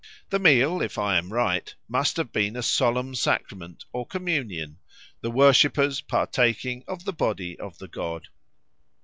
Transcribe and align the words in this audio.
The 0.31 0.39
meal, 0.39 0.81
if 0.81 0.97
I 0.97 1.15
am 1.19 1.31
right, 1.31 1.75
must 1.87 2.17
have 2.17 2.31
been 2.33 2.55
a 2.55 2.63
solemn 2.63 3.13
sacrament 3.13 3.85
or 3.93 4.03
communion, 4.03 4.79
the 5.21 5.29
worshippers 5.29 6.01
partaking 6.01 6.83
of 6.87 7.05
the 7.05 7.13
body 7.13 7.55
of 7.59 7.77
the 7.77 7.87
god. 7.87 8.29